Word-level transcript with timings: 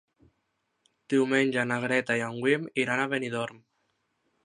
Diumenge 1.15 1.67
na 1.73 1.79
Greta 1.85 2.17
i 2.21 2.25
en 2.31 2.43
Guim 2.47 2.69
iran 2.85 3.03
a 3.03 3.09
Benidorm. 3.15 3.65